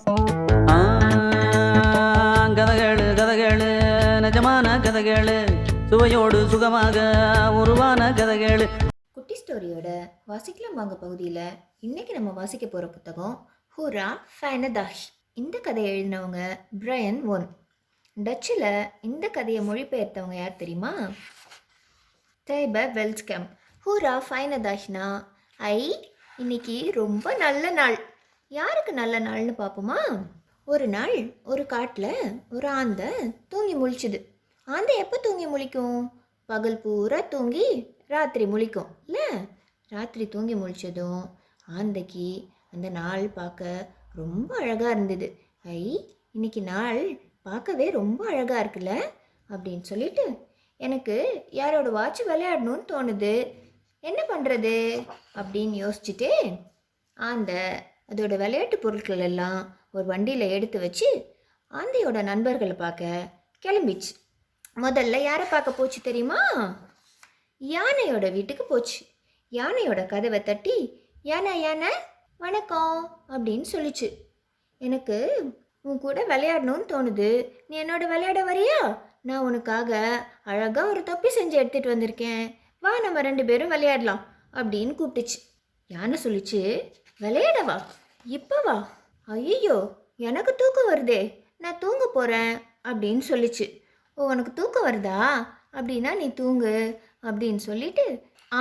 [0.00, 0.76] ஆ,
[2.48, 3.70] கதகளு கதகளு
[4.22, 6.96] நிஜமான கதகளு சுவையோடு சுகமாக
[7.52, 8.68] உருவான கதகளு.
[9.12, 11.48] குட்டி ஸ்டோரியோட வாசிக்கலாம் வாங்க பகுதியில்.
[11.80, 15.04] இன்னைக்கு நம்ம வாசிக்க போகிற புத்தகம் ஹூரா ஃபைனதாஷ்.
[15.34, 17.48] இந்த கதையை எழுதினவங்க பிரையன் ஒன்.
[18.24, 20.92] டச்சில் இந்த கதையை மொழிபெயர்த்தவங்க யார் தெரியுமா?
[22.42, 23.48] தேப வெல்ஸ்கேம்.
[23.86, 25.24] ஹூரா ஃபைனதாஷ்னா
[25.56, 28.05] ஐ இன்னைக்கு ரொம்ப நல்ல நாள்.
[28.48, 30.00] யாருக்கு நல்ல நாள்னு பார்ப்போமா
[30.64, 33.08] ஒரு நாள் ஒரு காட்டில் ஒரு ஆந்தை
[33.48, 34.18] தூங்கி முழிச்சுது.
[34.64, 36.12] ஆந்தை எப்போ தூங்கி முழிக்கும்?
[36.46, 39.28] பகல் பூரா தூங்கி ராத்திரி முழிக்கும் இல்லை?
[39.88, 41.22] ராத்திரி தூங்கி முழிச்சதும்
[41.78, 45.28] ஆந்தைக்கு அந்த நாள் பார்க்க ரொம்ப அழகாக இருந்தது.
[45.62, 48.94] ஐ இன்னைக்கு நாள் பார்க்கவே ரொம்ப அழகாக இருக்குல்ல?
[49.50, 50.24] அப்படின்னு சொல்லிட்டு
[50.76, 53.34] எனக்கு யாரோட வாட்ச் விளையாடணும்னு தோணுது.
[54.00, 54.76] என்ன பண்ணுறது
[55.34, 56.30] அப்படின்னு யோசிச்சுட்டு
[57.16, 57.60] ஆந்தை
[58.12, 61.08] அதோட விளையாட்டு பொருட்கள் எல்லாம் ஒரு வண்டியில் எடுத்து வச்சு
[61.70, 63.28] ஆந்தையோட நண்பர்களை பார்க்க
[63.66, 64.12] கிளம்பிச்சு.
[64.76, 66.40] முதல்ல யாரை பார்க்க போச்சு தெரியுமா?
[67.60, 69.06] யானையோட வீட்டுக்கு போச்சு.
[69.52, 71.92] யானையோட கதவை தட்டி யானை யானை
[72.38, 74.08] வணக்கம் அப்படின்னு சொல்லிச்சு.
[74.78, 75.16] எனக்கு
[75.80, 77.48] உன் கூட விளையாடணும்னு தோணுது.
[77.68, 78.98] நீ என்னோட விளையாட வரியா?
[79.22, 79.90] நான் உனக்காக
[80.44, 82.54] அழகாக ஒரு தொப்பி செஞ்சு எடுத்துகிட்டு வந்திருக்கேன்.
[82.80, 85.38] வா நம்ம ரெண்டு பேரும் விளையாடலாம் அப்படின்னு கூப்பிட்டுச்சு.
[85.86, 87.82] யானை சொல்லிச்சு விளையாடவா?
[88.34, 88.76] இப்போ வா
[89.28, 89.76] ஐயோ
[90.28, 91.18] எனக்கு தூக்கம் வருதே.
[91.62, 92.54] நான் தூங்க போகிறேன்
[92.88, 93.66] அப்படின்னு சொல்லிச்சு.
[94.18, 95.18] ஓ உனக்கு தூக்கம் வருதா?
[95.78, 96.72] அப்படின்னா நீ தூங்கு
[97.26, 98.04] அப்படின்னு சொல்லிட்டு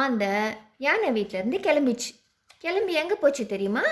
[0.01, 0.25] ஆந்த
[0.85, 2.11] யானை வீட்டிலேருந்து கிளம்பிச்சு.
[2.63, 3.85] கிளம்பி எங்கே போச்சு தெரியுமா?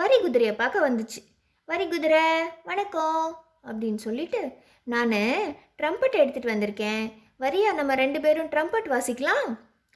[0.00, 1.20] வரி குதிரையை பார்க்க வந்துச்சு.
[1.68, 2.24] வரி குதிரை
[2.70, 3.24] வணக்கம்
[3.68, 4.40] அப்படின்னு சொல்லிட்டு
[4.92, 5.18] நான்
[5.80, 7.02] ட்ரம்பட் எடுத்துகிட்டு வந்திருக்கேன்.
[7.44, 9.48] வரியா நம்ம ரெண்டு பேரும் ட்ரம்பட் வாசிக்கலாம்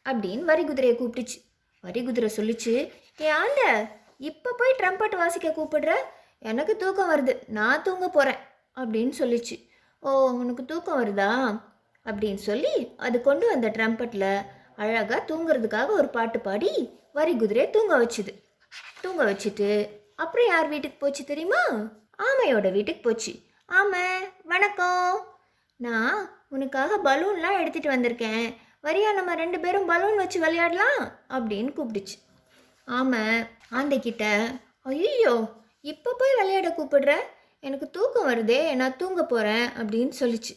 [0.07, 1.39] அப்படின்னு வரி குதிரையை கூப்பிட்டுச்சு.
[1.85, 2.75] வரி குதிரை சொல்லிச்சு
[3.21, 3.63] ஏ ஆண்ட
[4.19, 5.95] இப்போ போய் ட்ரம்பட் வாசிக்க கூப்பிடுற?
[6.39, 7.39] எனக்கு தூக்கம் வருது.
[7.47, 8.39] நான் தூங்க போகிறேன்
[8.75, 9.69] அப்படின்னு சொல்லிச்சு.
[10.01, 11.61] ஓ உனக்கு தூக்கம் வருதா?
[12.05, 14.43] அப்படின்னு சொல்லி அது கொண்டு வந்த ட்ரம்பட்டில்
[14.77, 18.43] அழகாக தூங்குறதுக்காக ஒரு பாட்டு பாடி வரி குதிரையை தூங்க வச்சுது.
[19.01, 21.63] தூங்க வச்சுட்டு அப்புறம் யார் வீட்டுக்கு போச்சு தெரியுமா?
[22.23, 23.35] ஆமையோட வீட்டுக்கு போச்சு.
[23.67, 24.01] ஆமை
[24.45, 25.27] வணக்கம்.
[25.77, 28.57] நான் உனக்காக பலூன்லாம் எடுத்துகிட்டு வந்திருக்கேன்.
[28.83, 31.11] வரியா நம்ம ரெண்டு பேரும் பலூன் வச்சு விளையாடலாம்?
[31.29, 32.26] அப்படின்னு கூப்பிடுச்சு.
[32.89, 33.39] ஆமாம்
[33.71, 34.25] ஆந்தைக்கிட்ட
[34.83, 35.35] ஐயோ
[35.81, 37.13] இப்போ போய் விளையாட கூப்பிடுற?
[37.61, 40.55] எனக்கு தூக்கம் வருதே நான் தூங்க போகிறேன் அப்படின்னு சொல்லிச்சு.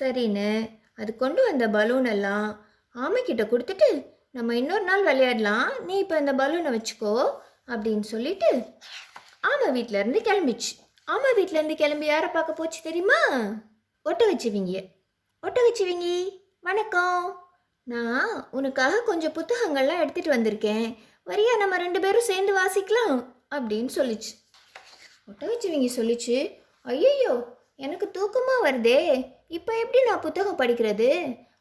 [0.00, 0.48] சரின்னு
[0.96, 2.48] அது கொண்டு வந்த பலூன் எல்லாம்
[2.94, 3.88] ஆமைக்கிட்ட கொடுத்துட்டு
[4.30, 5.68] நம்ம இன்னொரு நாள் விளையாடலாம்.
[5.84, 7.14] நீ இப்போ இந்த பலூனை வச்சுக்கோ
[7.68, 8.50] அப்படின்னு சொல்லிட்டு
[9.40, 10.72] ஆமை வீட்டிலேருந்து கிளம்பிச்சு.
[11.04, 13.20] ஆமை வீட்டிலேருந்து கிளம்பி யாரை பார்க்க போச்சு தெரியுமா?
[14.02, 14.74] ஒட்ட வச்சுவிங்க.
[15.42, 16.06] ஒட்ட வச்சுவிங்க.
[16.60, 17.24] வணக்கம்.
[17.86, 20.86] நான் உனக்காக கொஞ்சம் புத்தகங்கள்லாம் எடுத்துகிட்டு வந்திருக்கேன்.
[21.26, 23.14] வரியா நம்ம ரெண்டு பேரும் சேர்ந்து வாசிக்கலாம்
[23.54, 24.32] அப்படின்னு சொல்லிச்சு.
[25.30, 26.36] ஒட்டகச்சிவிங்கி சொல்லிச்சு
[26.82, 27.34] ஐயோ
[27.76, 28.98] எனக்கு தூக்கமாக வருதே
[29.48, 31.08] இப்போ எப்படி நான் புத்தகம் படிக்கிறது?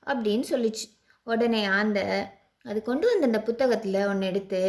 [0.08, 0.86] அப்படின்னு சொல்லிச்சு.
[1.24, 2.00] உடனே ஆந்த
[2.66, 4.62] அது கொண்டு வந்த அந்த புத்தகத்தில் ஒன்று எடுத்து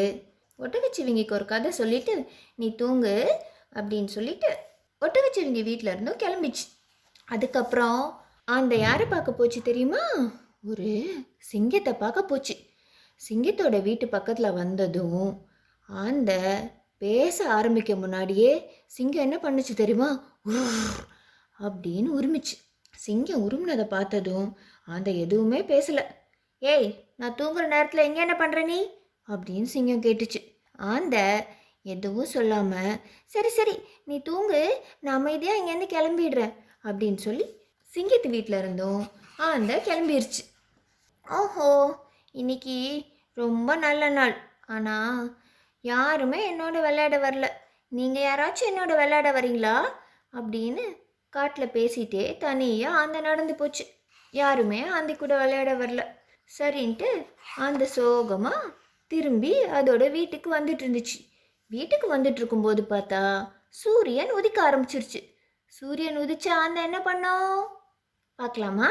[0.59, 2.15] ஒட்டகச்சிவிங்கிக்கு ஒரு கதை சொல்லிட்டு
[2.55, 3.17] நீ தூங்கு
[3.75, 4.51] அப்படின்னு சொல்லிட்டு
[5.03, 6.65] ஒட்டகச்சிவிங்கி வீட்டில் இருந்தும் கிளம்பிச்சு.
[7.25, 8.01] அதுக்கப்புறம்
[8.45, 10.05] அந்த யாரை பார்க்க போச்சு தெரியுமா?
[10.71, 10.89] ஒரு
[11.39, 12.55] சிங்கத்தை பார்க்க போச்சு.
[13.21, 15.29] சிங்கத்தோட வீட்டு பக்கத்தில் வந்ததும்
[15.89, 16.33] ஆந்த
[16.99, 18.51] பேச ஆரம்பிக்க முன்னாடியே
[18.87, 20.11] சிங்கம் என்ன பண்ணுச்சு தெரியுமா?
[21.61, 22.55] அப்படின்னு உருமிச்சு.
[22.97, 24.49] சிங்கம் உருமினதை பார்த்ததும்
[24.89, 26.05] அந்த எதுவுமே பேசலை.
[26.59, 28.79] ஏய் நான் தூங்குற நேரத்தில் எங்கே என்ன பண்ணுற நீ?
[29.29, 30.41] அப்படின்னு சிங்கம் கேட்டுச்சு.
[30.93, 31.17] ஆந்த
[31.83, 34.61] எதுவும் சொல்லாமல் சரி சரி நீ தூங்கு
[35.01, 36.55] நான் அமைதியாக இங்கேருந்து கிளம்பிடுறேன்
[36.85, 37.47] அப்படின்னு சொல்லி
[37.89, 39.03] சிங்கத்து வீட்டில் இருந்தும்
[39.39, 40.43] ஆந்த கிளம்பிருச்சு.
[41.27, 41.69] ஓஹோ
[42.35, 42.77] இன்னைக்கு
[43.37, 44.35] ரொம்ப நல்ல நாள்.
[44.67, 45.39] ஆனால்
[45.81, 47.49] யாருமே என்னோட விளையாட வரல.
[47.89, 49.75] நீங்கள் யாராச்சும் என்னோட விளையாட வரீங்களா?
[50.33, 50.85] அப்படின்னு
[51.29, 53.85] காட்டில் பேசிட்டே தனியாக அந்த நடந்து போச்சு.
[54.31, 56.03] யாருமே அந்த கூட விளையாட வரல.
[56.59, 57.11] சரின்ட்டு
[57.57, 58.73] அந்த சோகமாக
[59.07, 61.19] திரும்பி அதோட வீட்டுக்கு வந்துட்டு இருந்துச்சு.
[61.71, 63.23] வீட்டுக்கு வந்துட்டு இருக்கும்போது பார்த்தா
[63.69, 65.23] சூரியன் உதிக்க ஆரம்பிச்சிருச்சு.
[65.67, 67.63] சூரியன் உதிச்ச ஆந்த என்ன பண்ணோம்.
[68.35, 68.91] பார்க்கலாமா?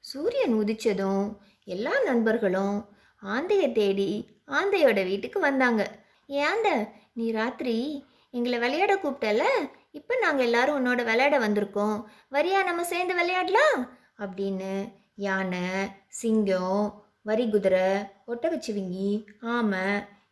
[0.00, 1.26] சூரியன் உதிச்சதும்
[1.64, 2.88] எல்லா நண்பர்களும்
[3.22, 5.82] ஆந்தையை தேடி ஆந்தையோட வீட்டுக்கு வந்தாங்க.
[6.26, 9.42] ஏன் ஆந்த நீ ராத்திரி எங்களை விளையாட கூப்பிட்டல?
[9.90, 12.04] இப்போ நாங்கள் எல்லாரும் உன்னோட விளையாட வந்திருக்கோம்.
[12.30, 13.98] வரியா நம்ம சேர்ந்து விளையாடலாம்?
[14.18, 15.66] அப்படின்னு யானை
[16.08, 17.88] சிங்கம் வரி குதிரை
[18.26, 19.84] ஒட்டகச்சிவிங்கி ஆமை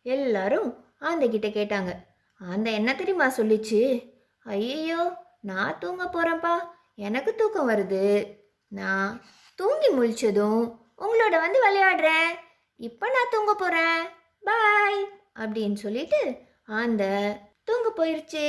[0.03, 0.69] எல்லாரும்
[0.99, 1.91] ஆந்தைக்கிட்ட கேட்டாங்க.
[2.39, 3.81] ஆந்தை என்ன தெரியுமா சொல்லிச்சு?
[4.43, 6.55] ஐயோ நான் தூங்க போகிறேன்ப்பா
[6.95, 8.35] எனக்கு தூக்கம் வருது.
[8.67, 9.21] நான்
[9.55, 10.63] தூங்கி முழிச்சதும்
[11.01, 12.29] உங்களோட வந்து விளையாடுறேன்.
[12.87, 14.01] இப்போ நான் தூங்க போகிறேன்
[14.47, 14.99] பாய்
[15.41, 16.21] அப்படின்னு சொல்லிட்டு
[16.81, 17.03] அந்த
[17.67, 18.47] தூங்க போயிடுச்சு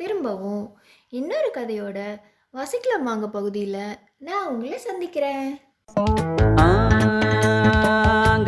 [0.00, 0.64] திரும்பவும்
[1.18, 1.98] இன்னொரு கதையோட
[2.58, 3.98] வசிக்கலாம் வாங்க பகுதியில்
[4.28, 5.48] நான் உங்களை சந்திக்கிறேன்.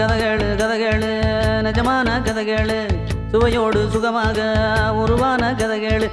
[0.00, 1.12] கதகளு கதகளு
[1.66, 2.78] நிஜமான கதைகளு.
[3.32, 4.38] சுவையோடு சுகமாக
[5.02, 6.08] உருவான கதகளு.